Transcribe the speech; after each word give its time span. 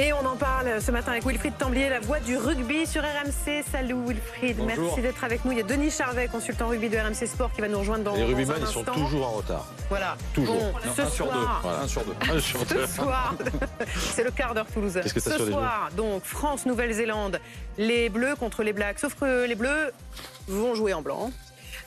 Et 0.00 0.12
on 0.12 0.24
en 0.24 0.36
parle 0.36 0.80
ce 0.80 0.92
matin 0.92 1.10
avec 1.10 1.26
Wilfried 1.26 1.58
Temblier, 1.58 1.88
la 1.88 1.98
voix 1.98 2.20
du 2.20 2.36
rugby 2.36 2.86
sur 2.86 3.02
RMC. 3.02 3.64
Salut 3.68 3.96
Wilfried, 4.06 4.56
merci 4.64 5.02
d'être 5.02 5.24
avec 5.24 5.44
nous. 5.44 5.50
Il 5.50 5.58
y 5.58 5.60
a 5.60 5.64
Denis 5.64 5.90
Charvet, 5.90 6.28
consultant 6.28 6.68
rugby 6.68 6.88
de 6.88 6.96
RMC 6.96 7.26
Sport, 7.26 7.50
qui 7.52 7.60
va 7.60 7.66
nous 7.66 7.80
rejoindre 7.80 8.04
dans 8.04 8.14
Les 8.14 8.22
rugbyman, 8.22 8.58
ils 8.60 8.66
sont 8.68 8.84
toujours 8.84 9.26
en 9.26 9.32
retard. 9.32 9.66
Voilà. 9.88 10.16
Toujours. 10.32 10.54
Bon, 10.54 10.66
Non, 10.66 10.94
ce 10.94 11.02
un 11.02 11.10
sur 11.10 11.26
soir, 11.26 11.36
deux. 11.36 11.68
Voilà, 11.68 11.80
un 11.80 11.88
sur 11.88 12.04
deux. 12.04 12.14
Un 12.30 12.40
sur 12.40 12.64
deux. 12.64 12.86
Ce 12.86 12.94
soir, 12.94 13.34
c'est 13.96 14.22
le 14.22 14.30
quart 14.30 14.54
d'heure 14.54 14.68
toulousain. 14.72 15.00
Que 15.00 15.18
Ce 15.18 15.36
soir, 15.50 15.88
donc 15.96 16.22
France 16.22 16.64
Nouvelle-Zélande, 16.64 17.40
les 17.76 18.08
Bleus 18.08 18.36
contre 18.36 18.62
les 18.62 18.72
Blacks. 18.72 19.00
Sauf 19.00 19.16
que 19.16 19.46
les 19.46 19.56
Bleus 19.56 19.90
vont 20.46 20.76
jouer 20.76 20.94
en 20.94 21.02
blanc. 21.02 21.32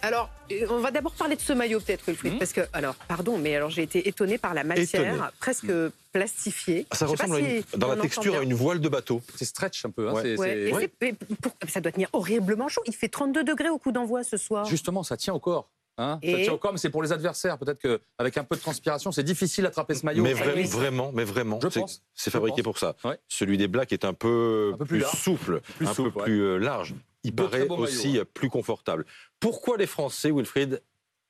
Alors, 0.04 0.30
on 0.70 0.80
va 0.80 0.92
d'abord 0.92 1.14
parler 1.14 1.36
de 1.36 1.42
ce 1.42 1.54
maillot 1.54 1.80
peut-être, 1.80 2.04
Wilfried, 2.08 2.40
parce 2.40 2.54
que, 2.54 2.62
alors, 2.74 2.96
pardon, 3.08 3.38
mais 3.38 3.56
alors 3.56 3.70
j'ai 3.70 3.84
été 3.84 4.08
étonné 4.08 4.38
par 4.38 4.54
la 4.54 4.64
matière, 4.64 5.14
Étonné. 5.14 5.28
presque 5.40 5.72
plastifiée. 6.12 6.86
Ça 6.92 7.06
Je 7.06 7.12
sais 7.12 7.18
pas 7.18 7.24
ressemble 7.24 7.36
à 7.36 7.40
une- 7.50 7.64
dans 7.78 7.88
on 7.88 7.96
la 7.96 8.02
texture 8.02 8.36
à 8.36 8.42
une 8.44 8.54
voile 8.54 8.80
de 8.80 8.90
bateau. 8.90 9.22
C'est 9.36 9.46
stretch 9.46 9.86
un 9.86 9.92
peu. 9.92 10.10
hein, 10.10 10.14
Ouais. 10.14 10.22
c'est- 10.24 10.38
Ouais, 10.38 10.48
c'est- 10.48 10.60
et 10.70 10.74
ouais. 10.74 10.82
c'est- 10.82 10.94
mais 11.02 11.36
pour- 11.42 11.54
ça 11.70 11.82
doit 11.82 11.92
tenir 11.92 12.10
horriblement 12.14 12.68
chaud. 12.68 12.82
Il 12.88 12.96
fait 12.96 13.08
32 13.10 13.44
degrés 13.44 13.70
au 13.70 13.78
coup 13.78 13.92
d'envoi 13.92 14.24
ce 14.24 14.38
soir. 14.38 14.66
Justement, 14.66 15.04
ça 15.04 15.18
tient 15.18 15.34
au 15.34 15.40
corps. 15.40 15.70
hein. 15.98 16.20
ça 16.24 16.38
tient 16.38 16.54
au 16.54 16.58
corps, 16.58 16.72
mais 16.72 16.80
c'est 16.80 16.90
pour 16.90 17.04
les 17.04 17.12
adversaires. 17.12 17.60
Peut-être 17.60 17.78
qu'avec 17.80 18.38
un 18.38 18.44
peu 18.44 18.56
de 18.56 18.62
transpiration, 18.62 19.12
c'est 19.12 19.24
difficile 19.24 19.66
d'attraper 19.66 19.94
ce 19.94 20.04
maillot. 20.06 20.24
Mais 20.24 20.34
Ça 20.34 20.46
vra- 20.46 20.66
vraiment, 20.68 21.12
mais 21.14 21.26
vraiment, 21.26 21.60
Je 21.62 21.70
c'est- 21.70 21.80
pense. 21.80 22.02
c'est 22.16 22.32
Je 22.32 22.34
fabriqué 22.34 22.64
pense. 22.64 22.64
pour 22.64 22.80
ça. 22.80 22.96
Ouais. 23.04 23.20
Celui 23.28 23.58
des 23.58 23.68
Blacks 23.68 23.92
est 23.94 24.04
un 24.04 24.14
peu, 24.14 24.72
Un 24.74 24.78
peu 24.78 24.86
plus 24.86 25.04
souple, 25.16 25.62
Plus 25.78 25.88
un 25.88 25.94
souple, 25.94 26.12
peu 26.12 26.20
ouais. 26.20 26.26
plus 26.26 26.60
large. 26.60 26.96
Il 27.24 27.36
paraît 27.36 27.68
aussi 27.70 28.20
plus 28.34 28.50
confortable. 28.50 29.06
Pourquoi 29.40 29.78
les 29.78 29.88
Français, 29.88 30.32
Wilfried, 30.32 30.82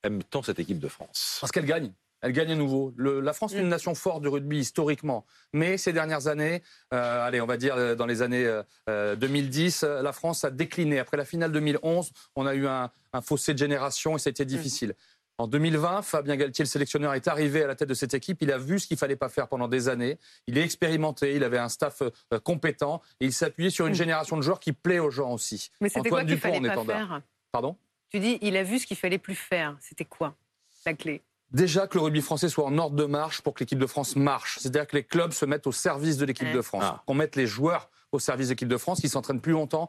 aiment 0.02 0.22
tant 0.24 0.42
cette 0.42 0.58
équipe 0.58 0.78
de 0.78 0.88
France? 0.88 1.38
Parce 1.40 1.52
qu'elle 1.52 1.66
gagne. 1.66 1.92
Elle 2.24 2.32
gagne 2.32 2.52
à 2.52 2.54
nouveau. 2.54 2.94
Le- 2.96 3.20
la 3.20 3.32
France 3.32 3.52
est 3.52 3.58
une 3.58 3.68
nation 3.68 3.96
forte 3.96 4.22
du 4.22 4.28
rugby 4.28 4.58
historiquement. 4.58 5.26
Mais 5.52 5.76
ces 5.76 5.92
dernières 5.92 6.28
années, 6.28 6.62
euh, 6.94 7.26
allez, 7.26 7.40
on 7.40 7.46
va 7.46 7.56
dire 7.56 7.74
euh, 7.74 7.96
dans 7.96 8.06
les 8.06 8.22
années 8.22 8.46
euh, 8.46 8.62
euh, 8.88 9.16
2010, 9.16 9.82
euh, 9.82 10.02
la 10.02 10.12
France 10.12 10.44
a 10.44 10.50
décliné. 10.52 11.00
Après 11.00 11.16
la 11.16 11.24
finale 11.24 11.50
2011, 11.50 12.12
on 12.36 12.46
a 12.46 12.54
eu 12.54 12.68
un, 12.68 12.90
un 13.12 13.20
fossé 13.22 13.54
de 13.54 13.58
génération 13.58 14.14
et 14.16 14.20
ça 14.20 14.28
a 14.28 14.30
été 14.30 14.44
difficile. 14.44 14.94
En 15.38 15.46
2020, 15.46 16.02
Fabien 16.02 16.36
Galtier, 16.36 16.64
le 16.64 16.68
sélectionneur, 16.68 17.14
est 17.14 17.26
arrivé 17.26 17.62
à 17.64 17.66
la 17.66 17.74
tête 17.74 17.88
de 17.88 17.94
cette 17.94 18.14
équipe. 18.14 18.38
Il 18.42 18.52
a 18.52 18.58
vu 18.58 18.78
ce 18.78 18.86
qu'il 18.86 18.96
fallait 18.96 19.16
pas 19.16 19.28
faire 19.28 19.48
pendant 19.48 19.66
des 19.66 19.88
années. 19.88 20.18
Il 20.46 20.58
est 20.58 20.62
expérimenté. 20.62 21.34
Il 21.34 21.42
avait 21.42 21.58
un 21.58 21.68
staff 21.68 22.02
euh, 22.02 22.38
compétent. 22.40 23.02
Et 23.20 23.26
il 23.26 23.32
s'appuyait 23.32 23.70
sur 23.70 23.86
une 23.86 23.94
génération 23.94 24.36
de 24.36 24.42
joueurs 24.42 24.60
qui 24.60 24.72
plaît 24.72 24.98
aux 24.98 25.10
gens 25.10 25.32
aussi. 25.32 25.70
Mais 25.80 25.88
c'était 25.88 26.00
Antoine 26.00 26.12
quoi 26.12 26.20
qu'il 26.24 26.34
Dupont 26.34 26.54
fallait 26.54 26.70
en 26.70 26.84
pas 26.84 26.92
faire? 26.92 27.22
Pardon? 27.50 27.76
Tu 28.10 28.20
dis, 28.20 28.38
il 28.42 28.56
a 28.56 28.62
vu 28.62 28.78
ce 28.78 28.86
qu'il 28.86 28.96
fallait 28.96 29.18
plus 29.18 29.34
faire. 29.34 29.76
C'était 29.80 30.04
quoi 30.04 30.36
la 30.84 30.94
clé? 30.94 31.22
Déjà 31.52 31.86
que 31.86 31.98
le 31.98 32.04
rugby 32.04 32.20
français 32.22 32.48
soit 32.48 32.64
en 32.64 32.78
ordre 32.78 32.96
de 32.96 33.04
marche 33.04 33.42
pour 33.42 33.54
que 33.54 33.60
l'équipe 33.60 33.78
de 33.78 33.86
France 33.86 34.16
marche. 34.16 34.58
C'est-à-dire 34.60 34.86
que 34.86 34.96
les 34.96 35.04
clubs 35.04 35.32
se 35.32 35.44
mettent 35.44 35.66
au 35.66 35.72
service 35.72 36.16
de 36.16 36.24
l'équipe 36.24 36.46
Ouais. 36.48 36.54
de 36.54 36.62
France. 36.62 36.84
Ah. 36.86 37.02
Qu'on 37.06 37.14
mette 37.14 37.36
les 37.36 37.46
joueurs 37.46 37.90
au 38.10 38.18
service 38.18 38.48
de 38.48 38.52
l'équipe 38.52 38.68
de 38.68 38.76
France, 38.76 39.00
qu'ils 39.00 39.08
s'entraînent 39.10 39.40
plus 39.40 39.52
longtemps, 39.52 39.88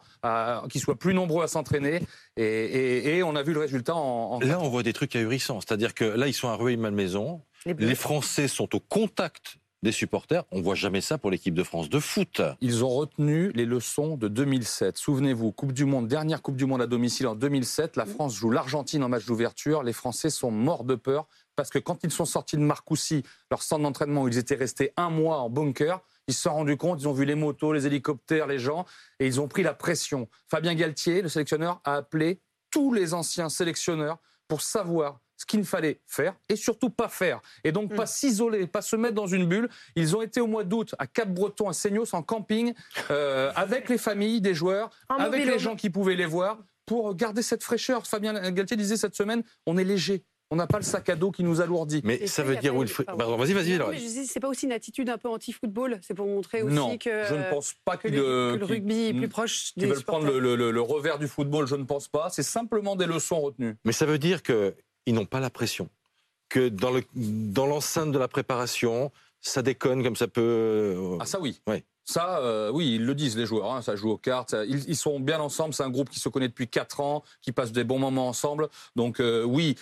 qu'ils 0.69 0.79
soient 0.81 0.95
plus 0.95 1.13
nombreux 1.13 1.43
à 1.43 1.47
s'entraîner. 1.47 2.01
Et, 2.37 2.43
et- 2.43 3.17
et 3.17 3.23
on 3.23 3.35
a 3.35 3.43
vu 3.43 3.53
le 3.53 3.59
résultat 3.59 3.95
en. 3.95 4.35
en- 4.35 4.39
Là, 4.39 4.59
on 4.61 4.69
voit 4.69 4.83
des 4.83 4.93
trucs 4.93 5.15
ahurissants. 5.15 5.59
C'est-à-dire 5.61 5.93
que 5.93 6.05
là, 6.05 6.27
ils 6.27 6.33
sont 6.33 6.47
à 6.47 6.55
Rueil-Malmaison. 6.55 7.41
Les. 7.65 7.73
Les 7.73 7.95
Français 7.95 8.47
sont 8.47 8.73
au 8.75 8.79
contact 8.79 9.57
des 9.83 9.91
supporters. 9.91 10.45
On 10.51 10.61
voit 10.61 10.75
jamais 10.75 11.01
ça 11.01 11.17
pour 11.17 11.29
l'équipe 11.31 11.53
de 11.53 11.63
France 11.63 11.89
de 11.89 11.99
foot. 11.99 12.41
Ils 12.61 12.85
ont 12.85 12.89
retenu 12.89 13.51
les 13.53 13.65
leçons 13.65 14.15
de 14.15 14.29
2007. 14.29 14.97
Souvenez-vous, 14.97 15.51
Coupe 15.51 15.73
du 15.73 15.83
Monde, 15.83 16.07
dernière 16.07 16.41
Coupe 16.41 16.55
du 16.55 16.65
Monde 16.65 16.81
à 16.81 16.87
domicile 16.87 17.27
en 17.27 17.35
2007. 17.35 17.97
La 17.97 18.05
France 18.05 18.33
joue 18.35 18.49
l'Argentine 18.49 19.03
en 19.03 19.09
match 19.09 19.25
d'ouverture. 19.25 19.83
Les 19.83 19.91
Français 19.91 20.29
sont 20.29 20.51
morts 20.51 20.85
de 20.85 20.95
peur 20.95 21.27
parce 21.55 21.69
que 21.69 21.79
quand 21.79 22.03
ils 22.03 22.11
sont 22.11 22.25
sortis 22.25 22.57
de 22.57 22.61
Marcoussis, 22.61 23.23
leur 23.51 23.61
centre 23.61 23.83
d'entraînement 23.83 24.23
où 24.23 24.27
ils 24.27 24.37
étaient 24.37 24.55
restés 24.55 24.93
un 24.97 25.09
mois 25.09 25.37
en 25.37 25.49
bunker, 25.49 26.01
ils 26.27 26.33
se 26.33 26.43
sont 26.43 26.53
rendus 26.53 26.77
compte, 26.77 27.01
ils 27.01 27.07
ont 27.07 27.13
vu 27.13 27.25
les 27.25 27.35
motos, 27.35 27.73
les 27.73 27.85
hélicoptères, 27.85 28.47
les 28.47 28.59
gens, 28.59 28.85
et 29.19 29.27
ils 29.27 29.41
ont 29.41 29.47
pris 29.47 29.63
la 29.63 29.73
pression. 29.73 30.29
Fabien 30.49 30.73
Galtier, 30.73 31.21
le 31.21 31.29
sélectionneur, 31.29 31.81
a 31.83 31.95
appelé 31.95 32.39
tous 32.71 32.93
les 32.93 33.13
anciens 33.13 33.49
sélectionneurs 33.49 34.17
pour 34.47 34.61
savoir 34.61 35.19
ce 35.35 35.45
qu'il 35.45 35.65
fallait 35.65 35.99
faire 36.07 36.35
et 36.47 36.55
surtout 36.55 36.89
pas 36.89 37.09
faire. 37.09 37.41
Et 37.63 37.71
donc 37.71 37.93
pas 37.93 38.05
s'isoler, 38.05 38.67
pas 38.67 38.81
se 38.81 38.95
mettre 38.95 39.15
dans 39.15 39.27
une 39.27 39.45
bulle. 39.45 39.69
Ils 39.95 40.15
ont 40.15 40.21
été 40.21 40.39
au 40.39 40.47
mois 40.47 40.63
d'août 40.63 40.95
à 40.99 41.07
Cap-Breton, 41.07 41.69
à 41.69 41.73
Seignos, 41.73 42.13
en 42.13 42.23
camping, 42.23 42.73
euh, 43.11 43.51
avec 43.55 43.89
les 43.89 43.97
familles 43.97 44.41
des 44.41 44.53
joueurs, 44.53 44.89
En 45.09 45.15
avec 45.15 45.45
les 45.45 45.59
gens 45.59 45.75
qui 45.75 45.89
pouvaient 45.89 46.15
les 46.15 46.25
voir, 46.25 46.59
pour 46.85 47.15
garder 47.15 47.41
cette 47.41 47.63
fraîcheur. 47.63 48.05
Fabien 48.07 48.51
Galtier 48.51 48.77
disait 48.77 48.97
cette 48.97 49.15
semaine, 49.15 49.43
on 49.65 49.77
est 49.77 49.83
léger. 49.83 50.23
On 50.53 50.55
n'a 50.55 50.67
pas 50.67 50.77
le 50.77 50.83
sac 50.83 51.09
à 51.09 51.15
dos 51.15 51.31
qui 51.31 51.43
nous 51.43 51.61
alourdit. 51.61 52.01
Mais 52.03 52.27
ça 52.27 52.43
veut 52.43 52.55
dire 52.57 52.75
Wilfried. 52.75 53.09
Vas-y, 53.09 53.53
vas-y. 53.53 53.73
Je 53.73 53.97
dis, 53.97 54.27
c'est 54.27 54.39
pas 54.39 54.49
aussi 54.49 54.67
une 54.67 54.71
attitude 54.71 55.09
un 55.09 55.17
peu 55.17 55.27
anti-football 55.27 55.97
C'est 56.03 56.13
pour 56.13 56.27
montrer 56.27 56.61
aussi 56.61 56.75
non, 56.75 56.95
que, 56.99 57.25
je 57.25 57.33
ne 57.33 57.49
pense 57.49 57.73
pas 57.83 57.97
que, 57.97 58.07
le 58.07 58.59
rugby 58.63 59.05
est 59.07 59.13
plus 59.15 59.27
proche 59.29 59.71
des 59.75 59.87
veulent 59.87 60.03
prendre 60.03 60.27
le, 60.31 60.55
le- 60.55 60.69
le 60.69 60.81
revers 60.81 61.17
du 61.17 61.27
football. 61.27 61.65
Je 61.65 61.75
ne 61.75 61.85
pense 61.85 62.07
pas. 62.07 62.29
C'est 62.29 62.43
simplement 62.43 62.95
des 62.95 63.07
leçons 63.07 63.41
retenues. 63.41 63.75
Mais 63.83 63.93
ça 63.93 64.05
veut 64.05 64.19
dire 64.19 64.43
qu'ils 64.43 64.75
n'ont 65.15 65.25
pas 65.25 65.39
la 65.39 65.49
pression. 65.49 65.89
Que 66.49 66.69
dans 66.69 66.91
le- 66.91 67.01
dans 67.15 67.65
l'enceinte 67.65 68.11
de 68.11 68.19
la 68.19 68.27
préparation, 68.27 69.11
ça 69.41 69.63
déconne 69.63 70.03
comme 70.03 70.15
ça 70.15 70.27
peut. 70.27 70.41
euh, 70.41 71.17
Ah 71.19 71.25
ça 71.25 71.39
oui. 71.39 71.59
Ouais. 71.67 71.83
Ça, 72.05 72.39
euh, 72.39 72.69
oui, 72.69 72.95
ils 72.95 73.05
le 73.05 73.15
disent 73.15 73.37
les 73.37 73.45
joueurs. 73.45 73.71
hein, 73.73 73.81
ça 73.81 73.95
joue 73.95 74.11
aux 74.11 74.17
cartes. 74.17 74.51
ça- 74.51 74.65
ils, 74.65 74.87
ils 74.89 74.95
sont 74.95 75.19
bien 75.19 75.39
ensemble. 75.39 75.73
C'est 75.73 75.83
un 75.83 75.89
groupe 75.89 76.09
qui 76.09 76.19
se 76.19 76.27
connaît 76.29 76.49
depuis 76.49 76.67
4 76.67 76.99
ans, 76.99 77.23
qui 77.41 77.51
passe 77.53 77.71
des 77.71 77.85
bons 77.85 77.97
moments 77.97 78.27
ensemble. 78.27 78.67
Donc 78.95 79.19
euh, 79.19 79.43
oui, 79.43 79.75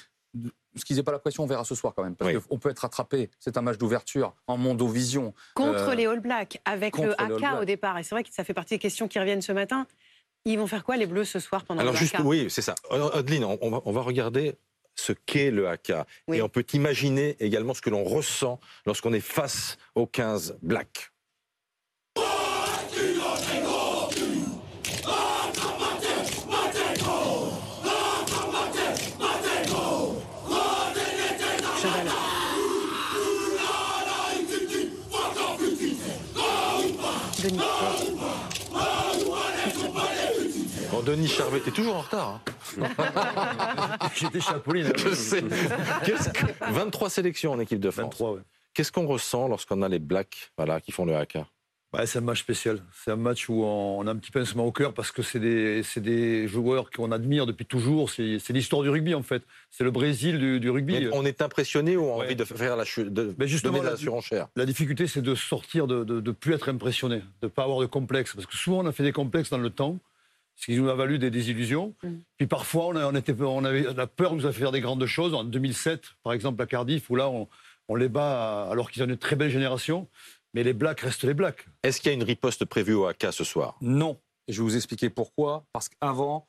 ce 0.76 0.86
qu'ils 0.86 0.96
n'aient 0.96 1.04
pas 1.04 1.12
la 1.12 1.20
pression, 1.20 1.44
on 1.44 1.48
verra 1.48 1.64
ce 1.66 1.76
soir 1.76 1.94
quand 1.96 2.04
même. 2.04 2.16
Parce 2.16 2.34
Oui. 2.34 2.40
qu'on 2.50 2.58
peut 2.58 2.70
être 2.70 2.80
rattrapé. 2.80 3.30
C'est 3.40 3.58
un 3.58 3.62
match 3.62 3.78
d'ouverture 3.78 4.34
en 4.48 4.58
mondovision. 4.58 5.34
Contre 5.56 5.90
Euh, 5.90 5.96
les 5.96 6.06
All 6.06 6.20
Blacks, 6.22 6.60
avec 6.66 6.98
le 6.98 7.20
AK 7.22 7.62
au 7.62 7.66
départ. 7.66 7.98
Et 7.98 8.04
c'est 8.04 8.16
vrai 8.16 8.24
que 8.24 8.30
ça 8.32 8.44
fait 8.44 8.54
partie 8.54 8.76
des 8.76 8.80
questions 8.80 9.08
qui 9.08 9.20
reviennent 9.20 9.42
ce 9.42 9.52
matin. 9.52 9.86
Ils 10.46 10.58
vont 10.58 10.68
faire 10.68 10.84
quoi, 10.84 10.98
les 10.98 11.06
Bleus, 11.06 11.26
ce 11.26 11.40
soir, 11.40 11.66
pendant 11.66 11.82
Alors 11.82 11.94
le 11.94 12.00
juste, 12.00 12.16
AK 12.16 12.22
oui, 12.24 12.48
c'est 12.50 12.62
ça. 12.64 12.76
Adeline, 13.14 13.44
on, 13.44 13.58
on 13.62 13.70
va, 13.70 13.82
on 13.86 13.92
va 13.92 14.02
regarder 14.02 14.56
ce 14.96 15.14
qu'est 15.14 15.52
le 15.52 15.68
haka. 15.68 16.06
Oui. 16.28 16.38
Et 16.38 16.42
on 16.42 16.50
peut 16.50 16.66
imaginer 16.74 17.36
également 17.40 17.74
ce 17.74 17.82
que 17.82 17.90
l'on 17.90 18.04
ressent 18.04 18.60
lorsqu'on 18.86 19.14
est 19.14 19.20
face 19.20 19.78
aux 19.96 20.08
15 20.08 20.58
blacks. 20.62 21.12
Denis 41.06 41.28
Charvet, 41.28 41.60
t'es 41.60 41.72
toujours 41.72 41.96
en 41.96 42.02
retard. 42.02 42.42
hein. 42.80 42.88
J'étais 44.16 44.40
Chapeauline. 44.40 44.92
Je 44.98 45.14
sais. 45.14 45.42
Que- 45.42 46.72
23 46.74 47.10
sélections 47.10 47.52
en 47.54 47.60
équipe 47.60 47.80
de 47.80 47.90
France. 47.92 48.04
23, 48.06 48.32
ouais. 48.34 48.42
Qu'est-ce 48.74 48.92
qu'on 48.92 49.08
ressent 49.08 49.48
lorsqu'on 49.48 49.82
a 49.82 49.90
les 49.90 50.00
blacks 50.00 50.52
voilà, 50.58 50.80
qui 50.80 50.92
font 50.92 51.06
le 51.06 51.16
haka 51.16 51.48
Ouais, 51.94 52.06
c'est 52.06 52.20
un 52.20 52.22
match 52.22 52.40
spécial. 52.40 52.82
C'est 53.04 53.12
un 53.12 53.18
match 53.18 53.50
où 53.50 53.66
on 53.66 54.08
a 54.08 54.12
un 54.12 54.16
petit 54.16 54.32
pincement 54.32 54.66
au 54.66 54.72
cœur 54.72 54.94
parce 54.94 55.12
que 55.12 55.22
c'est 55.22 55.40
des, 55.42 55.82
des 55.98 56.48
joueurs 56.48 56.90
qu'on 56.90 57.12
admire 57.12 57.46
depuis 57.46 57.66
toujours. 57.66 58.10
C'est 58.10 58.40
l'histoire 58.52 58.82
du 58.84 58.88
rugby, 58.90 59.14
en 59.14 59.24
fait. 59.24 59.44
C'est 59.70 59.84
le 59.84 59.92
Brésil 59.92 60.40
du, 60.40 60.62
du 60.62 60.70
rugby. 60.70 60.94
Mais 61.02 61.10
On 61.12 61.26
est 61.26 61.42
impressionné 61.42 61.98
ou 61.98 62.06
on 62.06 62.14
a 62.14 62.18
Ouais. 62.20 62.26
envie 62.28 62.36
de 62.38 62.46
faire 62.46 62.78
la 62.78 62.86
de 62.86 63.36
Mais 63.38 63.48
justement, 63.50 63.82
la 63.84 63.90
la- 63.92 63.98
surenchère? 63.98 64.48
La 64.56 64.66
difficulté, 64.66 65.06
c'est 65.08 65.22
de 65.22 65.36
sortir, 65.36 65.86
de 65.86 66.06
ne 66.22 66.32
plus 66.32 66.54
être 66.54 66.70
impressionné, 66.70 67.18
de 67.18 67.48
ne 67.48 67.50
pas 67.50 67.64
avoir 67.64 67.80
de 67.82 67.88
complexe. 67.88 68.34
Parce 68.36 68.46
que 68.46 68.56
souvent, 68.56 68.80
on 68.80 68.86
a 68.86 68.94
fait 68.94 69.04
des 69.04 69.12
complexes 69.12 69.50
dans 69.50 69.58
le 69.58 69.70
temps, 69.70 70.00
ce 70.62 70.68
qui 70.68 70.78
nous 70.78 70.90
a 70.90 70.96
valu 70.96 71.18
des 71.18 71.32
désillusions. 71.32 71.96
Mm. 72.04 72.10
Puis 72.38 72.48
parfois, 72.48 72.86
on 72.88 72.96
a, 72.96 73.08
on 73.08 73.16
était, 73.16 73.34
on 73.42 73.66
avait, 73.66 73.82
la 73.96 74.06
peur 74.06 74.36
nous 74.36 74.46
a 74.46 74.52
fait 74.52 74.60
faire 74.60 74.72
des 74.72 74.80
grandes 74.82 75.06
choses. 75.08 75.34
En 75.34 75.44
2007, 75.44 76.04
par 76.24 76.34
exemple, 76.34 76.62
à 76.62 76.68
Cardiff, 76.68 77.10
où 77.10 77.16
là, 77.16 77.30
on, 77.30 77.48
on 77.88 77.96
les 77.96 78.10
bat 78.10 78.70
alors 78.70 78.92
qu'ils 78.92 79.02
ont 79.02 79.08
une 79.08 79.18
très 79.18 79.36
belle 79.36 79.50
génération. 79.50 80.08
Mais 80.54 80.64
les 80.64 80.74
Blacks 80.74 81.00
restent 81.00 81.24
les 81.24 81.34
Blacks. 81.34 81.66
Est-ce 81.82 82.00
qu'il 82.00 82.10
y 82.10 82.14
a 82.14 82.16
une 82.16 82.24
riposte 82.24 82.66
prévue 82.66 82.94
au 82.94 83.06
haka 83.06 83.32
ce 83.32 83.44
soir? 83.44 83.78
Non. 83.82 84.20
Et 84.48 84.54
je 84.54 84.62
vais 84.62 84.64
vous 84.64 84.76
expliquer 84.76 85.10
pourquoi. 85.10 85.66
Parce 85.74 85.90
qu'avant, 85.90 86.48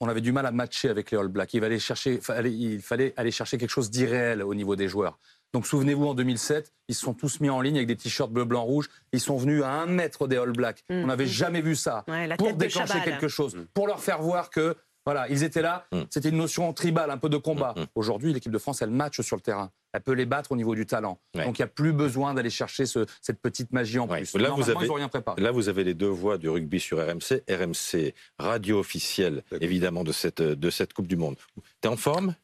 on 0.00 0.08
avait 0.08 0.20
du 0.20 0.32
mal 0.32 0.44
à 0.44 0.50
matcher 0.50 0.90
avec 0.90 1.10
les 1.10 1.16
All 1.16 1.28
Blacks. 1.28 1.54
Il 1.54 1.60
fallait, 1.60 1.78
chercher, 1.78 2.20
fallait- 2.20 2.52
il 2.52 2.82
fallait 2.82 3.14
aller 3.16 3.30
chercher 3.30 3.56
quelque 3.56 3.70
chose 3.70 3.88
d'irréel 3.90 4.42
au 4.42 4.54
niveau 4.54 4.76
des 4.76 4.88
joueurs. 4.88 5.18
Donc 5.52 5.66
souvenez-vous, 5.66 6.06
en 6.06 6.14
2007, 6.14 6.72
ils 6.88 6.94
se 6.94 7.00
sont 7.00 7.14
tous 7.14 7.40
mis 7.40 7.48
en 7.50 7.60
ligne 7.60 7.76
avec 7.76 7.86
des 7.88 7.96
t-shirts 7.96 8.30
bleu, 8.30 8.44
blanc, 8.44 8.62
rouge. 8.62 8.88
Ils 9.12 9.20
sont 9.20 9.36
venus 9.36 9.62
à 9.62 9.70
un 9.70 9.86
mètre 9.86 10.26
des 10.28 10.36
All 10.36 10.52
Blacks. 10.52 10.82
Mm. 10.90 10.94
On 10.94 11.06
n'avait 11.06 11.26
jamais 11.26 11.60
vu 11.62 11.74
ça. 11.76 12.04
Ouais, 12.08 12.28
pour 12.36 12.52
déclencher 12.54 13.00
quelque 13.04 13.28
chose, 13.28 13.56
pour 13.74 13.86
leur 13.86 14.00
faire 14.00 14.20
voir 14.22 14.50
que 14.50 14.76
voilà, 15.06 15.28
ils 15.28 15.44
étaient 15.44 15.62
là. 15.62 15.86
Mm. 15.92 16.00
C'était 16.10 16.30
une 16.30 16.36
notion 16.36 16.72
tribale, 16.72 17.10
un 17.12 17.16
peu 17.16 17.28
de 17.28 17.36
combat. 17.36 17.74
Mm, 17.76 17.80
mm. 17.82 17.86
Aujourd'hui, 17.94 18.32
l'équipe 18.32 18.50
de 18.52 18.58
France, 18.58 18.82
elle 18.82 18.90
match 18.90 19.20
sur 19.20 19.36
le 19.36 19.40
terrain. 19.40 19.70
Elle 19.92 20.02
peut 20.02 20.12
les 20.12 20.26
battre 20.26 20.52
au 20.52 20.56
niveau 20.56 20.74
du 20.74 20.84
talent. 20.84 21.18
Ouais. 21.34 21.44
Donc 21.44 21.58
il 21.58 21.62
n'y 21.62 21.64
a 21.64 21.68
plus 21.68 21.92
besoin 21.92 22.34
d'aller 22.34 22.50
chercher 22.50 22.84
ce- 22.84 23.06
cette 23.22 23.40
petite 23.40 23.72
magie 23.72 23.98
en 24.00 24.06
Ouais. 24.08 24.18
plus. 24.22 24.34
Là, 24.36 24.50
vous 24.50 24.68
avez- 24.68 24.84
ils 24.84 24.88
n'ont 24.88 24.94
rien 24.94 25.08
préparé. 25.08 25.40
Là, 25.40 25.52
vous 25.52 25.68
avez 25.70 25.84
les 25.84 25.94
deux 25.94 26.08
voix 26.08 26.36
du 26.38 26.50
rugby 26.50 26.80
sur 26.80 26.98
RMC. 26.98 27.42
RMC, 27.48 28.14
radio 28.38 28.78
officielle, 28.80 29.42
évidemment, 29.62 30.04
de 30.04 30.12
cette, 30.12 30.42
de 30.42 30.70
cette 30.70 30.92
Coupe 30.92 31.06
du 31.06 31.16
Monde. 31.16 31.36
T'es 31.80 31.88
en 31.88 31.96
forme? 31.96 32.34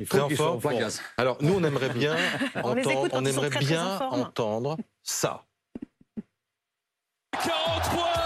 Il 0.00 0.06
faut. 0.06 0.16
Alors, 1.16 1.38
nous, 1.40 1.54
on 1.54 1.64
aimerait 1.64 1.88
bien 1.94 2.16
entendre, 2.56 4.26
entendre 4.26 4.76
ça. 5.02 5.44
40 7.32 7.82
points 7.90 8.24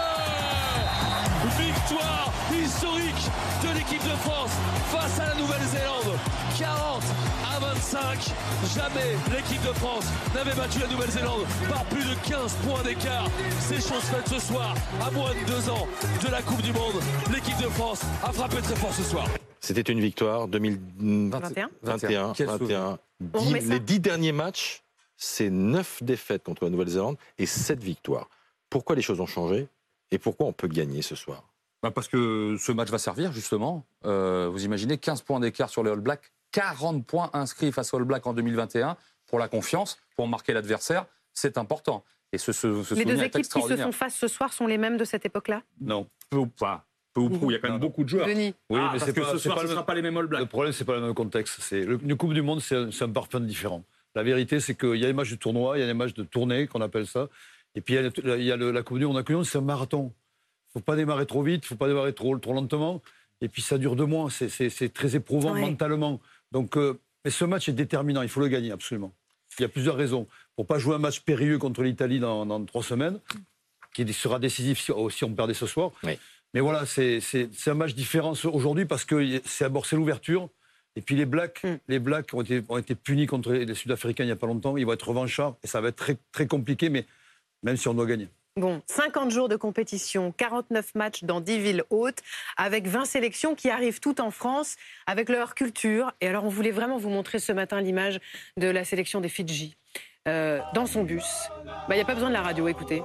Victoire 1.57 2.31
historique 2.51 3.29
de 3.63 3.77
l'équipe 3.77 4.03
de 4.03 4.15
France 4.17 4.51
face 4.91 5.19
à 5.19 5.27
la 5.27 5.35
Nouvelle-Zélande. 5.35 6.17
40 6.57 7.03
à 7.55 7.59
25. 7.59 8.33
Jamais 8.75 9.15
l'équipe 9.35 9.61
de 9.61 9.73
France 9.73 10.05
n'avait 10.33 10.53
battu 10.55 10.79
la 10.79 10.87
Nouvelle-Zélande 10.87 11.45
par 11.69 11.85
plus 11.85 12.03
de 12.03 12.15
15 12.27 12.53
points 12.67 12.83
d'écart. 12.83 13.27
C'est 13.59 13.81
chose 13.81 14.03
faite 14.03 14.27
ce 14.27 14.39
soir, 14.39 14.73
à 15.05 15.11
moins 15.11 15.31
de 15.31 15.45
deux 15.45 15.69
ans 15.69 15.87
de 16.23 16.31
la 16.31 16.41
Coupe 16.41 16.61
du 16.61 16.73
Monde. 16.73 17.01
L'équipe 17.33 17.57
de 17.57 17.69
France 17.69 18.01
a 18.23 18.31
frappé 18.31 18.57
très 18.61 18.75
fort 18.75 18.93
ce 18.93 19.03
soir. 19.03 19.25
C'était 19.61 19.81
une 19.91 19.99
victoire 19.99 20.47
2021. 20.47 21.39
21. 21.39 21.69
21, 21.83 22.33
21. 22.33 22.99
On 23.33 23.39
Dix- 23.39 23.47
remet 23.47 23.61
ça 23.61 23.67
les 23.73 23.79
dix 23.79 23.99
derniers 23.99 24.31
matchs, 24.31 24.83
c'est 25.17 25.49
neuf 25.49 26.01
défaites 26.01 26.43
contre 26.43 26.63
la 26.63 26.69
Nouvelle-Zélande 26.69 27.17
et 27.37 27.45
sept 27.45 27.81
victoires. 27.83 28.29
Pourquoi 28.69 28.95
les 28.95 29.01
choses 29.01 29.19
ont 29.19 29.25
changé 29.25 29.67
et 30.11 30.17
pourquoi 30.17 30.47
on 30.47 30.53
peut 30.53 30.67
gagner 30.67 31.01
ce 31.01 31.15
soir? 31.15 31.43
Bah, 31.83 31.91
parce 31.91 32.07
que 32.07 32.55
ce 32.59 32.71
match 32.71 32.89
va 32.89 32.97
servir, 32.97 33.31
justement. 33.31 33.85
Euh, 34.05 34.49
vous 34.51 34.63
imaginez 34.65 34.97
15 34.97 35.21
points 35.23 35.39
d'écart 35.39 35.69
sur 35.69 35.83
les 35.83 35.91
All 35.91 35.99
Blacks, 35.99 36.31
40 36.51 37.05
points 37.05 37.29
inscrits 37.33 37.71
face 37.71 37.93
aux 37.93 37.97
All 37.97 38.03
Blacks 38.03 38.27
en 38.27 38.33
2021 38.33 38.95
pour 39.27 39.39
la 39.39 39.47
confiance, 39.47 39.97
pour 40.15 40.27
marquer 40.27 40.53
l'adversaire. 40.53 41.05
C'est 41.33 41.57
important. 41.57 42.03
Et 42.31 42.37
ce, 42.37 42.51
ce, 42.51 42.83
ce 42.83 42.93
Les 42.95 43.05
deux 43.05 43.21
équipes 43.23 43.47
qui 43.47 43.61
se 43.61 43.75
font 43.77 43.91
face 43.91 44.15
ce 44.15 44.27
soir 44.27 44.53
sont 44.53 44.67
les 44.67 44.77
mêmes 44.77 44.97
de 44.97 45.05
cette 45.05 45.25
époque-là? 45.25 45.63
Non. 45.81 46.07
Peu 46.29 46.37
ou 46.37 46.47
pas. 46.47 46.85
Peu 47.13 47.21
ou 47.21 47.29
prou. 47.29 47.49
Il 47.51 47.53
y 47.53 47.57
a 47.57 47.59
quand 47.59 47.69
même 47.71 47.79
beaucoup 47.79 48.03
de 48.03 48.09
joueurs. 48.09 48.27
Denis 48.27 48.53
Oui, 48.69 48.79
Ah, 48.81 48.91
mais 48.93 48.99
parce 48.99 49.11
que 49.11 49.19
pas, 49.21 49.31
ce 49.31 49.37
c'est 49.37 49.43
soir, 49.43 49.55
pas 49.55 49.61
ce 49.61 49.65
le 49.65 49.69
ne 49.69 49.73
sera 49.75 49.85
pas 49.85 49.95
les 49.95 50.01
mêmes 50.01 50.17
All 50.17 50.27
Blacks. 50.27 50.41
Le 50.41 50.47
problème, 50.47 50.73
c'est 50.73 50.85
pas 50.85 50.95
le 50.95 51.01
même 51.01 51.13
contexte. 51.13 51.57
C'est 51.61 51.83
le, 51.83 51.99
une 52.03 52.15
Coupe 52.15 52.33
du 52.33 52.41
Monde, 52.41 52.61
c'est 52.61 52.75
un, 52.75 52.89
un 53.01 53.09
parfum 53.09 53.39
différent. 53.39 53.83
La 54.15 54.23
vérité, 54.23 54.59
c'est 54.59 54.75
qu'il 54.75 54.95
y 54.95 55.03
a 55.03 55.07
les 55.07 55.13
matchs 55.13 55.31
de 55.31 55.35
tournoi, 55.35 55.77
il 55.77 55.81
y 55.81 55.83
a 55.83 55.87
les 55.87 55.93
matchs 55.93 56.13
de 56.13 56.23
tournée, 56.23 56.67
qu'on 56.67 56.81
appelle 56.81 57.07
ça. 57.07 57.27
Et 57.75 57.81
puis, 57.81 57.93
il 57.93 57.97
y 57.97 57.99
a, 57.99 58.01
le- 58.03 58.39
il 58.39 58.45
y 58.45 58.51
a 58.51 58.55
le- 58.57 58.71
la 58.71 58.83
Coupe 58.83 58.97
du 58.99 59.05
Monde. 59.05 59.15
La 59.15 59.21
Coupe 59.21 59.29
du 59.29 59.35
Monde, 59.37 59.45
c'est 59.45 59.57
un 59.57 59.61
marathon. 59.61 60.11
Il 60.75 60.77
ne 60.77 60.81
faut 60.81 60.85
pas 60.85 60.95
démarrer 60.95 61.25
trop 61.25 61.41
vite, 61.43 61.63
il 61.63 61.65
ne 61.65 61.69
faut 61.69 61.75
pas 61.75 61.87
démarrer 61.87 62.13
trop, 62.13 62.37
trop 62.37 62.53
lentement. 62.53 63.01
Et 63.41 63.47
puis, 63.49 63.61
ça 63.61 63.77
dure 63.77 63.95
deux 63.95 64.05
mois. 64.05 64.29
C'est- 64.29 64.93
très 64.93 65.15
éprouvant 65.15 65.53
Ouais. 65.53 65.61
mentalement. 65.61 66.19
Donc, 66.51 66.77
euh, 66.77 66.99
mais 67.25 67.31
ce 67.31 67.45
match 67.45 67.69
est 67.69 67.73
déterminant. 67.73 68.21
Il 68.21 68.29
faut 68.29 68.39
le 68.41 68.47
gagner, 68.49 68.71
absolument. 68.71 69.13
Il 69.57 69.63
y 69.63 69.65
a 69.65 69.69
plusieurs 69.69 69.95
raisons. 69.95 70.27
Pour 70.55 70.67
pas 70.67 70.77
jouer 70.79 70.95
un 70.95 70.99
match 70.99 71.21
périlleux 71.21 71.57
contre 71.57 71.81
l'Italie 71.83 72.19
dans, 72.19 72.45
dans 72.45 72.63
trois 72.65 72.83
semaines, 72.83 73.19
qui 73.93 74.11
sera 74.13 74.39
décisif 74.39 74.79
si, 74.79 74.91
si 75.09 75.23
on 75.23 75.33
perdait 75.33 75.53
ce 75.53 75.65
soir. 75.65 75.91
Oui. 76.03 76.17
Mais 76.53 76.61
voilà, 76.61 76.85
c'est 76.85 77.19
un 77.67 77.73
match 77.73 77.93
différent 77.93 78.33
aujourd'hui 78.51 78.85
parce 78.85 79.05
que 79.05 79.39
c'est 79.45 79.65
d'abord 79.65 79.85
c'est 79.85 79.95
l'ouverture. 79.95 80.49
Et 80.95 81.01
puis 81.01 81.15
les 81.15 81.25
Blacks, 81.25 81.63
Mm. 81.63 81.75
les 81.87 81.99
Blacks 81.99 82.33
ont 82.33 82.41
été, 82.41 82.63
ont 82.67 82.77
été 82.77 82.95
punis 82.95 83.27
contre 83.27 83.51
les, 83.53 83.73
Sud-Africains 83.75 84.23
il 84.23 84.27
n'y 84.27 84.33
a 84.33 84.35
pas 84.35 84.47
longtemps. 84.47 84.75
Ils 84.75 84.85
vont 84.85 84.93
être 84.93 85.07
revanchards 85.07 85.55
et 85.63 85.67
ça 85.67 85.79
va 85.81 85.89
être 85.89 85.95
très, 85.95 86.17
très 86.31 86.47
compliqué, 86.47 86.89
mais 86.89 87.05
même 87.63 87.77
si 87.77 87.87
on 87.87 87.93
doit 87.93 88.07
gagner. 88.07 88.27
Bon, 88.57 88.81
50 88.87 89.31
jours 89.31 89.47
de 89.47 89.55
compétition, 89.55 90.33
49 90.35 90.95
matchs 90.95 91.23
dans 91.23 91.39
10 91.39 91.59
villes 91.59 91.83
hautes, 91.91 92.21
avec 92.57 92.87
20 92.87 93.05
sélections 93.05 93.55
qui 93.55 93.69
arrivent 93.69 93.99
toutes 94.01 94.19
en 94.19 94.31
France, 94.31 94.75
avec 95.05 95.29
leur 95.29 95.55
culture. 95.55 96.11
Et 96.19 96.27
alors, 96.27 96.43
on 96.43 96.49
voulait 96.49 96.71
vraiment 96.71 96.97
vous 96.97 97.09
montrer 97.09 97.39
ce 97.39 97.53
matin 97.53 97.79
l'image 97.79 98.19
de 98.57 98.67
la 98.67 98.83
sélection 98.83 99.21
des 99.21 99.29
Fidji. 99.29 99.75
euh, 100.27 100.59
dans 100.73 100.85
son 100.85 101.03
bus. 101.03 101.23
Bah, 101.65 101.85
Il 101.91 101.95
n'y 101.95 102.01
a 102.01 102.05
pas 102.05 102.13
besoin 102.15 102.29
de 102.29 102.33
la 102.33 102.41
radio, 102.41 102.67
écoutez. 102.67 103.01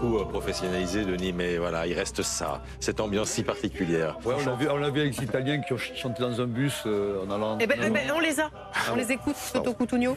Beaucoup 0.00 0.18
euh, 0.18 0.24
professionnalisé, 0.24 1.04
Denis, 1.04 1.32
mais 1.32 1.58
voilà, 1.58 1.86
il 1.86 1.94
reste 1.94 2.22
ça, 2.22 2.62
cette 2.80 3.00
ambiance 3.00 3.30
si 3.30 3.42
particulière. 3.42 4.16
Ouais, 4.24 4.34
on 4.40 4.44
l'a 4.50 4.56
vu, 4.56 4.68
on 4.68 4.76
l'a 4.76 4.90
vu 4.90 5.00
avec 5.00 5.16
les 5.16 5.24
Italiens 5.24 5.60
qui 5.60 5.72
ont 5.72 5.78
ch- 5.78 5.92
chanté 5.96 6.22
dans 6.22 6.40
un 6.40 6.46
bus 6.46 6.82
euh, 6.86 7.24
en 7.26 7.30
allant. 7.30 7.58
Eh 7.60 7.66
ben, 7.66 7.78
eh 7.84 7.90
ben, 7.90 8.10
on 8.14 8.20
les 8.20 8.40
a. 8.40 8.50
On 8.92 8.96
les 8.96 9.12
écoute, 9.12 9.36
Toto 9.52 9.74
Cutugno. 9.74 10.16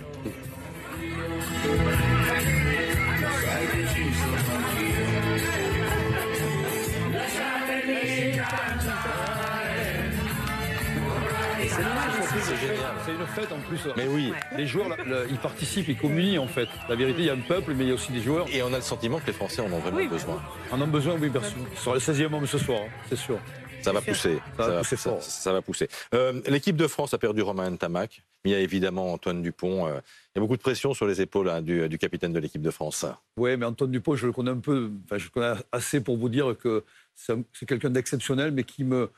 C'est 11.77 12.57
génial. 12.67 12.91
C'est 13.05 13.11
une 13.13 13.25
fête 13.27 13.51
en 13.51 13.59
plus. 13.59 13.79
Mais 13.97 14.07
oui, 14.07 14.31
Ouais. 14.31 14.57
Les 14.57 14.67
joueurs, 14.67 14.95
ils 15.29 15.37
participent, 15.37 15.87
ils 15.87 15.97
communient 15.97 16.39
en 16.39 16.47
fait. 16.47 16.67
La 16.89 16.95
vérité, 16.95 17.19
il 17.21 17.25
y 17.25 17.29
a 17.29 17.33
un 17.33 17.37
peuple, 17.39 17.73
mais 17.75 17.83
il 17.85 17.87
y 17.87 17.91
a 17.91 17.95
aussi 17.95 18.11
des 18.11 18.21
joueurs. 18.21 18.47
et 18.51 18.61
on 18.63 18.71
a 18.73 18.77
le 18.77 18.81
sentiment 18.81 19.19
que 19.19 19.27
les 19.27 19.33
Français 19.33 19.61
en 19.61 19.71
ont 19.71 19.79
vraiment 19.79 19.97
Oui. 19.97 20.07
besoin. 20.07 20.41
En 20.71 20.81
ont 20.81 20.87
besoin, 20.87 21.15
oui, 21.19 21.29
bien 21.29 21.41
sûr. 21.41 21.57
Sera 21.75 21.95
le 21.95 21.99
16e 21.99 22.33
homme 22.33 22.47
ce 22.47 22.57
soir, 22.57 22.81
hein, 22.83 22.89
c'est 23.09 23.15
sûr. 23.17 23.39
Ça 23.81 23.91
va 23.91 24.01
pousser. 24.01 24.39
Ça 24.57 24.67
va 24.69 24.77
pousser 24.79 24.95
ça- 24.95 25.09
fort. 25.09 25.21
ça 25.23 25.51
va 25.53 25.61
pousser. 25.61 25.87
Euh, 26.13 26.39
L'équipe 26.47 26.77
de 26.77 26.87
France 26.87 27.13
a 27.13 27.17
perdu 27.17 27.41
Romain 27.41 27.69
Ntamak, 27.69 28.23
mais 28.45 28.51
il 28.51 28.53
y 28.53 28.55
a 28.55 28.59
évidemment 28.59 29.11
Antoine 29.11 29.41
Dupont. 29.41 29.87
euh, 29.87 29.99
il 30.33 30.37
y 30.37 30.39
a 30.39 30.41
beaucoup 30.41 30.55
de 30.55 30.61
pression 30.61 30.93
sur 30.93 31.05
les 31.05 31.19
épaules 31.21 31.49
hein, 31.49 31.61
du, 31.61 31.89
du 31.89 31.97
capitaine 31.97 32.31
de 32.31 32.39
l'équipe 32.39 32.61
de 32.61 32.71
France. 32.71 33.05
Oui, 33.35 33.57
mais 33.57 33.65
Antoine 33.65 33.91
Dupont, 33.91 34.15
je 34.15 34.25
le 34.25 34.31
connais 34.31 34.51
un 34.51 34.57
peu, 34.59 34.89
enfin, 35.05 35.17
je 35.17 35.25
le 35.25 35.29
connais 35.31 35.53
assez 35.73 35.99
pour 35.99 36.17
vous 36.17 36.29
dire 36.29 36.55
que 36.57 36.83
c'est 37.15 37.35
quelqu'un 37.67 37.89
d'exceptionnel, 37.89 38.51
mais 38.51 38.63
qui 38.63 38.83
me. 38.85 39.09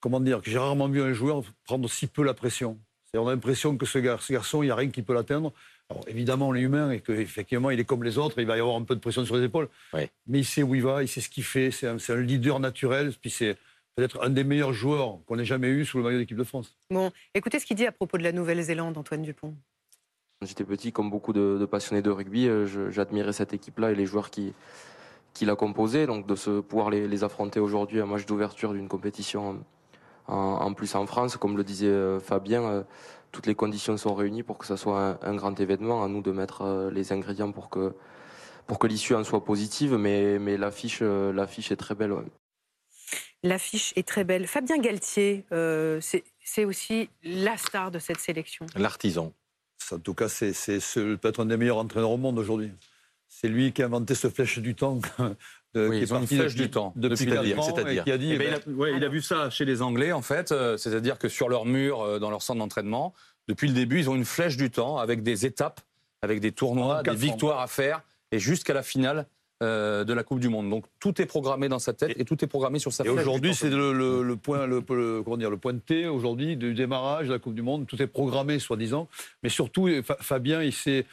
Comment 0.00 0.20
dire 0.20 0.40
Que 0.42 0.50
j'ai 0.50 0.58
rarement 0.58 0.88
vu 0.88 1.02
un 1.02 1.12
joueur 1.12 1.42
prendre 1.64 1.88
si 1.88 2.06
peu 2.06 2.22
la 2.22 2.34
pression. 2.34 2.78
On 3.14 3.26
a 3.26 3.32
l'impression 3.32 3.76
que 3.76 3.86
ce, 3.86 3.98
gar- 3.98 4.22
ce 4.22 4.32
garçon, 4.32 4.62
il 4.62 4.66
n'y 4.66 4.70
a 4.72 4.76
rien 4.76 4.88
qui 4.90 5.02
peut 5.02 5.14
l'atteindre. 5.14 5.52
Alors 5.90 6.04
évidemment, 6.06 6.48
on 6.48 6.54
est 6.54 6.60
humain 6.60 6.92
et 6.92 7.00
qu'effectivement, 7.00 7.70
il 7.70 7.80
est 7.80 7.84
comme 7.84 8.04
les 8.04 8.18
autres, 8.18 8.38
il 8.40 8.46
va 8.46 8.56
y 8.56 8.60
avoir 8.60 8.76
un 8.76 8.84
peu 8.84 8.94
de 8.94 9.00
pression 9.00 9.24
sur 9.24 9.36
les 9.36 9.44
épaules. 9.44 9.68
Oui. 9.92 10.02
Mais 10.28 10.38
il 10.38 10.44
sait 10.44 10.62
où 10.62 10.74
il 10.76 10.82
va, 10.82 11.02
il 11.02 11.08
sait 11.08 11.20
ce 11.20 11.28
qu'il 11.28 11.42
fait, 11.42 11.72
c'est 11.72 11.88
un, 11.88 11.98
c'est 11.98 12.12
un 12.12 12.20
leader 12.20 12.60
naturel, 12.60 13.12
puis 13.20 13.30
c'est 13.30 13.56
peut-être 13.96 14.22
un 14.22 14.30
des 14.30 14.44
meilleurs 14.44 14.72
joueurs 14.72 15.18
qu'on 15.26 15.38
ait 15.40 15.44
jamais 15.44 15.66
eu 15.68 15.84
sous 15.84 15.98
le 15.98 16.04
maillot 16.04 16.18
d'équipe 16.18 16.36
de 16.36 16.44
France. 16.44 16.76
Bon, 16.90 17.10
écoutez 17.34 17.58
ce 17.58 17.66
qu'il 17.66 17.76
dit 17.76 17.86
à 17.86 17.90
propos 17.92 18.16
de 18.16 18.22
la 18.22 18.30
Nouvelle-Zélande, 18.30 18.96
Antoine 18.96 19.22
Dupont. 19.22 19.54
J'étais 20.42 20.64
petit, 20.64 20.92
comme 20.92 21.10
beaucoup 21.10 21.32
de, 21.32 21.58
de 21.60 21.66
passionnés 21.66 22.00
de 22.02 22.10
rugby, 22.10 22.46
euh, 22.48 22.66
je- 22.66 22.90
j'admirais 22.90 23.32
cette 23.32 23.52
équipe-là 23.52 23.90
et 23.90 23.94
les 23.96 24.06
joueurs 24.06 24.30
qui, 24.30 24.54
qui 25.34 25.44
la 25.44 25.56
composaient. 25.56 26.06
Donc 26.06 26.26
de 26.28 26.36
se 26.36 26.60
pouvoir 26.60 26.88
les, 26.90 27.08
les 27.08 27.24
affronter 27.24 27.58
aujourd'hui, 27.58 28.00
un 28.00 28.06
match 28.06 28.24
d'ouverture 28.24 28.72
d'une 28.72 28.88
compétition 28.88 29.62
en, 30.30 30.60
en 30.66 30.74
plus 30.74 30.94
en 30.94 31.06
France, 31.06 31.36
comme 31.36 31.56
le 31.56 31.64
disait 31.64 31.86
euh, 31.88 32.20
Fabien, 32.20 32.62
euh, 32.64 32.82
toutes 33.32 33.46
les 33.46 33.54
conditions 33.54 33.96
sont 33.96 34.14
réunies 34.14 34.42
pour 34.42 34.58
que 34.58 34.66
ça 34.66 34.76
soit 34.76 35.18
un, 35.22 35.32
un 35.32 35.34
grand 35.36 35.58
événement. 35.60 36.02
À 36.04 36.08
nous 36.08 36.22
de 36.22 36.32
mettre 36.32 36.62
euh, 36.62 36.90
les 36.90 37.12
ingrédients 37.12 37.52
pour 37.52 37.70
que, 37.70 37.94
pour 38.66 38.78
que 38.78 38.86
l'issue 38.86 39.14
en 39.14 39.24
soit 39.24 39.44
positive, 39.44 39.94
mais, 39.96 40.38
mais 40.38 40.56
l'affiche 40.56 41.00
l'affiche 41.02 41.70
est 41.72 41.76
très 41.76 41.94
belle. 41.94 42.12
ouais. 42.12 42.24
L'affiche 43.42 43.92
est 43.96 44.06
très 44.06 44.24
belle. 44.24 44.46
Fabien 44.46 44.78
Galtier, 44.78 45.46
euh, 45.52 45.98
c'est 46.00 46.24
c'est 46.44 46.64
aussi 46.64 47.08
la 47.22 47.56
star 47.56 47.90
de 47.90 47.98
cette 47.98 48.18
sélection. 48.20 48.66
L'artisan. 48.76 49.32
En 49.92 49.98
tout 49.98 50.14
cas, 50.14 50.28
c'est 50.28 50.52
c'est- 50.52 50.80
c'est 50.80 51.00
peut-être 51.16 51.40
un 51.40 51.46
des 51.46 51.56
meilleurs 51.56 51.78
entraîneurs 51.78 52.10
au 52.10 52.16
monde 52.18 52.38
aujourd'hui. 52.38 52.72
C'est 53.28 53.48
lui 53.48 53.72
qui 53.72 53.82
a 53.82 53.86
inventé 53.86 54.14
ce 54.14 54.28
flèche 54.28 54.58
du 54.58 54.74
temps. 54.74 54.98
Oui, 55.74 55.88
qui 55.90 55.96
est 55.96 56.00
ils 56.06 56.14
ont 56.14 56.20
une 56.20 56.26
flèche 56.26 56.54
du 56.54 56.68
temps. 56.70 56.92
Depuis 56.96 57.16
C'est-à-dire, 57.18 58.04
qui 58.04 58.10
a 58.12 58.18
dit 58.18 58.32
Eh 58.32 58.38
ben, 58.38 58.50
ben, 58.52 58.60
il, 58.66 58.72
a, 58.72 58.76
ouais, 58.76 58.92
il 58.96 59.04
a 59.04 59.08
vu 59.08 59.22
ça 59.22 59.50
chez 59.50 59.64
les 59.64 59.82
Anglais, 59.82 60.12
en 60.12 60.22
fait. 60.22 60.50
euh, 60.52 60.76
C'est-à-dire 60.76 61.18
que 61.18 61.28
sur 61.28 61.48
leur 61.48 61.64
mur, 61.64 62.00
euh, 62.02 62.18
dans 62.18 62.30
leur 62.30 62.42
centre 62.42 62.58
d'entraînement, 62.58 63.14
depuis 63.48 63.68
le 63.68 63.74
début, 63.74 64.00
ils 64.00 64.10
ont 64.10 64.16
une 64.16 64.24
flèche 64.24 64.56
du 64.56 64.70
temps 64.70 64.98
avec 64.98 65.22
des 65.22 65.46
étapes, 65.46 65.80
avec 66.22 66.40
des 66.40 66.52
tournois, 66.52 67.02
des 67.02 67.10
ans. 67.10 67.14
victoires 67.14 67.60
à 67.60 67.66
faire, 67.66 68.02
et 68.32 68.38
jusqu'à 68.38 68.74
la 68.74 68.82
finale 68.82 69.26
euh, 69.62 70.04
de 70.04 70.12
la 70.14 70.22
Coupe 70.22 70.40
du 70.40 70.48
Monde. 70.48 70.70
Donc 70.70 70.86
tout 71.00 71.20
est 71.20 71.26
programmé 71.26 71.68
dans 71.68 71.78
sa 71.78 71.92
tête 71.92 72.14
et, 72.18 72.24
tout 72.24 72.42
est 72.42 72.48
programmé 72.48 72.78
sur 72.78 72.92
sa 72.94 73.04
Et 73.04 73.08
aujourd'hui, 73.10 73.54
c'est 73.54 73.68
le, 73.68 73.92
le- 73.92 74.22
le 74.22 74.36
point, 74.36 74.66
le, 74.66 74.82
le- 74.88 75.22
comment 75.22 75.36
dire, 75.36 75.50
le 75.50 75.58
point 75.58 75.74
de 75.74 75.78
T 75.80 76.06
aujourd'hui 76.08 76.56
du 76.56 76.72
démarrage 76.72 77.26
de 77.28 77.32
la 77.34 77.38
Coupe 77.38 77.54
du 77.54 77.60
Monde. 77.62 77.86
Tout 77.86 78.00
est 78.00 78.06
programmé, 78.06 78.58
soi-disant. 78.58 79.06
Mais 79.42 79.50
surtout, 79.50 79.88
Fa- 80.02 80.16
Fabien, 80.20 80.62
il 80.62 80.72
sait, 80.72 81.04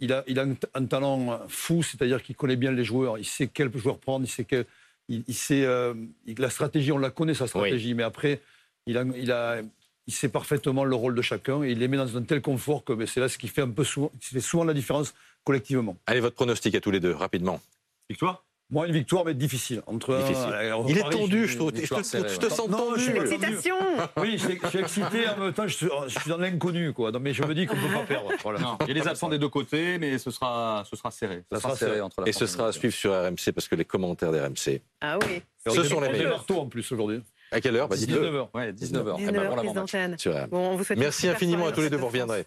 il, 0.00 0.12
a, 0.12 0.24
il 0.26 0.38
a 0.38 0.46
un, 0.74 0.84
talent 0.86 1.40
fou, 1.48 1.82
c'est-à-dire 1.82 2.22
qu'il 2.22 2.36
connaît 2.36 2.56
bien 2.56 2.72
les 2.72 2.84
joueurs. 2.84 3.18
Il 3.18 3.24
sait 3.24 3.46
quel 3.46 3.76
joueur 3.76 3.98
prendre. 3.98 4.24
Il 4.24 4.28
sait 4.28 4.44
quel, 4.44 4.66
il, 5.08 5.24
il 5.28 5.34
sait 5.34 5.64
euh, 5.64 5.94
la 6.38 6.50
stratégie. 6.50 6.92
On 6.92 6.98
la 6.98 7.10
connaît 7.10 7.34
sa 7.34 7.46
stratégie, 7.46 7.94
mais 7.94 8.02
après, 8.02 8.40
il 8.86 8.98
a, 8.98 9.04
il 9.16 9.30
a, 9.30 9.60
il 10.06 10.12
sait 10.12 10.28
parfaitement 10.28 10.84
le 10.84 10.96
rôle 10.96 11.14
de 11.14 11.22
chacun 11.22 11.62
et 11.62 11.70
il 11.70 11.78
les 11.78 11.88
met 11.88 11.96
dans 11.96 12.16
un 12.16 12.22
tel 12.22 12.42
confort 12.42 12.84
que 12.84 12.92
ben, 12.92 13.06
c'est 13.06 13.20
là 13.20 13.28
ce 13.28 13.38
qui 13.38 13.48
fait 13.48 13.62
un 13.62 13.70
peu 13.70 13.84
souvent, 13.84 14.10
qui 14.20 14.34
fait 14.34 14.40
souvent 14.40 14.64
la 14.64 14.74
différence 14.74 15.14
collectivement. 15.44 15.96
Allez, 16.06 16.20
votre 16.20 16.34
pronostic 16.34 16.74
à 16.74 16.80
tous 16.80 16.90
les 16.90 17.00
deux, 17.00 17.12
rapidement. 17.12 17.60
Victoire? 18.08 18.44
Moi, 18.70 18.86
une 18.86 18.92
victoire, 18.92 19.24
mais 19.24 19.34
difficile. 19.34 19.82
Entre 19.86 20.14
un- 20.14 20.18
Difficile. 20.20 20.72
on 20.76 20.86
Il 20.86 20.96
est 20.98 21.00
parie, 21.00 21.16
tendu, 21.18 21.42
je- 21.42 21.52
je, 21.52 21.56
trouve. 21.56 21.72
Je 21.74 21.92
te- 21.94 22.02
serrée, 22.02 22.28
je 22.28 22.36
te 22.38 22.44
ouais. 22.46 22.50
sens 22.50 22.68
Non, 22.68 22.78
tendu. 22.78 23.00
je 23.00 23.02
suis 23.04 23.12
pas- 23.12 23.18
L'excitation 23.24 23.74
Oui, 24.16 24.32
je 24.38 24.46
suis, 24.46 24.60
je 24.62 24.68
suis 24.68 24.78
excité 24.78 25.28
en 25.28 25.40
même 25.44 25.52
temps, 25.52 25.66
je 25.66 25.74
suis, 25.74 25.88
je 26.06 26.18
suis 26.20 26.30
dans 26.30 26.36
l'inconnu, 26.38 26.92
quoi. 26.92 27.10
Non, 27.10 27.18
mais 27.20 27.32
je 27.34 27.42
me 27.42 27.52
dis 27.54 27.66
qu'on 27.66 27.74
ne 27.76 27.80
peut 27.88 27.92
pas 27.94 28.04
perdre. 28.04 28.30
Voilà. 28.42 28.60
Non, 28.60 28.78
il 28.82 28.88
y 28.88 28.90
a 28.92 28.94
les 29.02 29.08
absents 29.08 29.28
des 29.28 29.38
deux 29.38 29.48
côtés, 29.48 29.98
mais 29.98 30.18
ce 30.18 30.30
sera, 30.30 30.84
ce 30.88 30.94
sera 30.96 31.10
serré. 31.10 31.42
Ça 31.50 31.56
Ce 31.56 31.62
sera 31.62 31.76
serré. 31.76 32.00
entre 32.00 32.20
la 32.20 32.28
Et 32.28 32.32
ce 32.32 32.46
sera 32.46 32.68
à 32.68 32.72
suivre 32.72 32.94
sur 32.94 33.12
RMC 33.12 33.52
parce 33.52 33.66
que 33.66 33.74
les 33.74 33.84
commentaires 33.84 34.30
d'RMC. 34.30 34.80
Ah 35.00 35.18
oui. 35.26 35.42
On 35.66 35.70
Ce 35.72 35.80
est- 35.80 35.84
sont 35.84 36.00
les 36.00 36.08
on 36.08 36.10
est 36.10 36.18
meilleurs. 36.18 36.46
tôt 36.46 36.60
en 36.60 36.66
plus 36.66 36.90
aujourd'hui. 36.92 37.20
À 37.52 37.60
quelle 37.60 37.74
heure? 37.74 37.88
Bah, 37.88 37.96
dites-le. 37.96 38.18
19h. 38.20 38.48
Ouais, 38.54 38.72
19h. 38.72 39.16
19h, 39.18 39.56
prise 39.56 39.72
d'antenne. 39.72 40.16
Sur 40.16 40.32
RMC. 40.34 40.48
Bon, 40.50 40.70
on 40.70 40.76
vous 40.76 40.84
souhaite 40.84 40.98
Merci 41.00 41.26
infiniment 41.28 41.66
à 41.66 41.72
tous 41.72 41.80
les 41.80 41.90
deux, 41.90 41.96
vous 41.96 42.06
reviendrez. 42.06 42.46